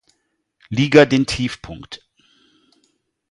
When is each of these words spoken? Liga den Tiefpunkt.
Liga 0.69 1.05
den 1.05 1.27
Tiefpunkt. 1.27 2.09